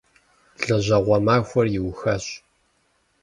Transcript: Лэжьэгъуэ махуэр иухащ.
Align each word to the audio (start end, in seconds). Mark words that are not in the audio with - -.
Лэжьэгъуэ 0.65 1.17
махуэр 1.25 1.67
иухащ. 1.77 2.25